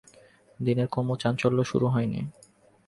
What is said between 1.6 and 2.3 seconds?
শুরু হয় নি।